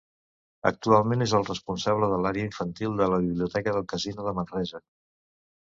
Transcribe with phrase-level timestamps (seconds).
[0.69, 4.85] Actualment és el responsable de l'àrea infantil de la Biblioteca del Casino de Manresa.